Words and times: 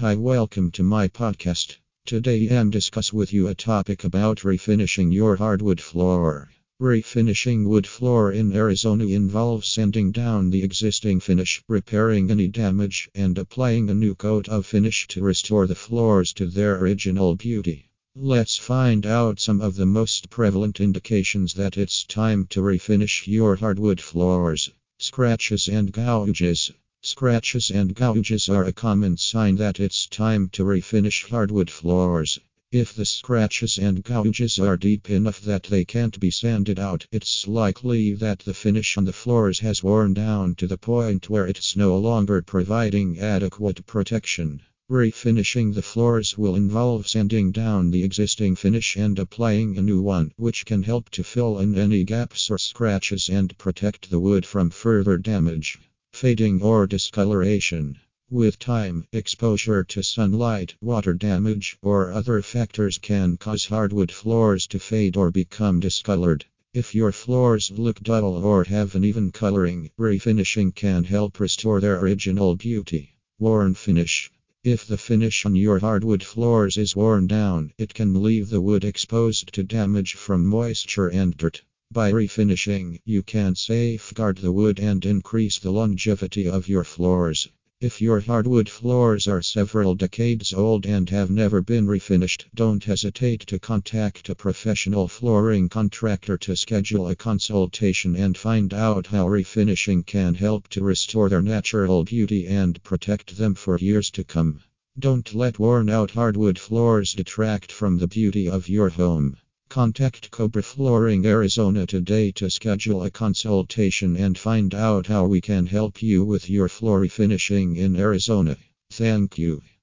Hi, 0.00 0.14
welcome 0.14 0.70
to 0.70 0.82
my 0.82 1.08
podcast. 1.08 1.76
Today 2.06 2.48
I'm 2.48 2.70
discuss 2.70 3.12
with 3.12 3.34
you 3.34 3.48
a 3.48 3.54
topic 3.54 4.02
about 4.02 4.38
refinishing 4.38 5.12
your 5.12 5.36
hardwood 5.36 5.78
floor. 5.78 6.48
Refinishing 6.80 7.66
wood 7.66 7.86
floor 7.86 8.32
in 8.32 8.56
Arizona 8.56 9.04
involves 9.04 9.68
sanding 9.68 10.10
down 10.10 10.48
the 10.48 10.62
existing 10.62 11.20
finish, 11.20 11.62
repairing 11.68 12.30
any 12.30 12.48
damage, 12.48 13.10
and 13.14 13.36
applying 13.36 13.90
a 13.90 13.94
new 13.94 14.14
coat 14.14 14.48
of 14.48 14.64
finish 14.64 15.06
to 15.08 15.22
restore 15.22 15.66
the 15.66 15.74
floors 15.74 16.32
to 16.32 16.46
their 16.46 16.78
original 16.78 17.36
beauty. 17.36 17.90
Let's 18.16 18.56
find 18.56 19.04
out 19.04 19.38
some 19.38 19.60
of 19.60 19.76
the 19.76 19.84
most 19.84 20.30
prevalent 20.30 20.80
indications 20.80 21.52
that 21.52 21.76
it's 21.76 22.04
time 22.04 22.46
to 22.52 22.62
refinish 22.62 23.26
your 23.26 23.56
hardwood 23.56 24.00
floors. 24.00 24.70
Scratches 24.98 25.68
and 25.68 25.92
gouges. 25.92 26.72
Scratches 27.02 27.70
and 27.70 27.94
gouges 27.94 28.50
are 28.50 28.64
a 28.64 28.74
common 28.74 29.16
sign 29.16 29.56
that 29.56 29.80
it's 29.80 30.06
time 30.06 30.50
to 30.50 30.64
refinish 30.64 31.28
hardwood 31.30 31.70
floors. 31.70 32.38
If 32.70 32.92
the 32.92 33.06
scratches 33.06 33.78
and 33.78 34.04
gouges 34.04 34.58
are 34.58 34.76
deep 34.76 35.08
enough 35.08 35.40
that 35.40 35.62
they 35.62 35.86
can't 35.86 36.20
be 36.20 36.30
sanded 36.30 36.78
out, 36.78 37.06
it's 37.10 37.48
likely 37.48 38.12
that 38.16 38.40
the 38.40 38.52
finish 38.52 38.98
on 38.98 39.06
the 39.06 39.14
floors 39.14 39.60
has 39.60 39.82
worn 39.82 40.12
down 40.12 40.54
to 40.56 40.66
the 40.66 40.76
point 40.76 41.30
where 41.30 41.46
it's 41.46 41.74
no 41.74 41.96
longer 41.96 42.42
providing 42.42 43.18
adequate 43.18 43.86
protection. 43.86 44.60
Refinishing 44.90 45.72
the 45.72 45.80
floors 45.80 46.36
will 46.36 46.54
involve 46.54 47.08
sanding 47.08 47.50
down 47.50 47.90
the 47.90 48.04
existing 48.04 48.56
finish 48.56 48.96
and 48.96 49.18
applying 49.18 49.78
a 49.78 49.82
new 49.82 50.02
one, 50.02 50.32
which 50.36 50.66
can 50.66 50.82
help 50.82 51.08
to 51.10 51.24
fill 51.24 51.58
in 51.58 51.78
any 51.78 52.04
gaps 52.04 52.50
or 52.50 52.58
scratches 52.58 53.30
and 53.30 53.56
protect 53.56 54.10
the 54.10 54.20
wood 54.20 54.44
from 54.44 54.68
further 54.68 55.16
damage. 55.16 55.78
Fading 56.20 56.60
or 56.60 56.86
discoloration. 56.86 57.96
With 58.28 58.58
time, 58.58 59.06
exposure 59.10 59.82
to 59.84 60.02
sunlight, 60.02 60.74
water 60.82 61.14
damage, 61.14 61.78
or 61.80 62.12
other 62.12 62.42
factors 62.42 62.98
can 62.98 63.38
cause 63.38 63.64
hardwood 63.64 64.12
floors 64.12 64.66
to 64.66 64.78
fade 64.78 65.16
or 65.16 65.30
become 65.30 65.80
discolored. 65.80 66.44
If 66.74 66.94
your 66.94 67.10
floors 67.10 67.70
look 67.70 68.00
dull 68.00 68.34
or 68.44 68.64
have 68.64 68.94
an 68.94 69.02
even 69.02 69.32
coloring, 69.32 69.92
refinishing 69.98 70.74
can 70.74 71.04
help 71.04 71.40
restore 71.40 71.80
their 71.80 71.98
original 71.98 72.54
beauty. 72.54 73.16
Worn 73.38 73.72
finish. 73.72 74.30
If 74.62 74.86
the 74.86 74.98
finish 74.98 75.46
on 75.46 75.56
your 75.56 75.78
hardwood 75.78 76.22
floors 76.22 76.76
is 76.76 76.94
worn 76.94 77.28
down, 77.28 77.72
it 77.78 77.94
can 77.94 78.22
leave 78.22 78.50
the 78.50 78.60
wood 78.60 78.84
exposed 78.84 79.54
to 79.54 79.62
damage 79.62 80.16
from 80.16 80.44
moisture 80.44 81.08
and 81.08 81.34
dirt. 81.34 81.62
By 81.92 82.12
refinishing, 82.12 83.00
you 83.04 83.24
can 83.24 83.56
safeguard 83.56 84.38
the 84.38 84.52
wood 84.52 84.78
and 84.78 85.04
increase 85.04 85.58
the 85.58 85.72
longevity 85.72 86.48
of 86.48 86.68
your 86.68 86.84
floors. 86.84 87.48
If 87.80 88.00
your 88.00 88.20
hardwood 88.20 88.68
floors 88.68 89.26
are 89.26 89.42
several 89.42 89.96
decades 89.96 90.54
old 90.54 90.86
and 90.86 91.10
have 91.10 91.32
never 91.32 91.60
been 91.60 91.88
refinished, 91.88 92.44
don't 92.54 92.84
hesitate 92.84 93.40
to 93.48 93.58
contact 93.58 94.28
a 94.28 94.36
professional 94.36 95.08
flooring 95.08 95.68
contractor 95.68 96.38
to 96.38 96.54
schedule 96.54 97.08
a 97.08 97.16
consultation 97.16 98.14
and 98.14 98.38
find 98.38 98.72
out 98.72 99.08
how 99.08 99.26
refinishing 99.26 100.06
can 100.06 100.34
help 100.34 100.68
to 100.68 100.84
restore 100.84 101.28
their 101.28 101.42
natural 101.42 102.04
beauty 102.04 102.46
and 102.46 102.80
protect 102.84 103.36
them 103.36 103.56
for 103.56 103.76
years 103.78 104.12
to 104.12 104.22
come. 104.22 104.60
Don't 104.96 105.34
let 105.34 105.58
worn 105.58 105.90
out 105.90 106.12
hardwood 106.12 106.56
floors 106.56 107.14
detract 107.14 107.72
from 107.72 107.98
the 107.98 108.06
beauty 108.06 108.48
of 108.48 108.68
your 108.68 108.90
home. 108.90 109.38
Contact 109.70 110.32
Cobra 110.32 110.64
Flooring 110.64 111.24
Arizona 111.24 111.86
today 111.86 112.32
to 112.32 112.50
schedule 112.50 113.04
a 113.04 113.10
consultation 113.10 114.16
and 114.16 114.36
find 114.36 114.74
out 114.74 115.06
how 115.06 115.26
we 115.26 115.40
can 115.40 115.64
help 115.66 116.02
you 116.02 116.24
with 116.24 116.50
your 116.50 116.68
floor 116.68 117.00
refinishing 117.00 117.76
in 117.76 117.94
Arizona. 117.94 118.56
Thank 118.90 119.38
you. 119.38 119.62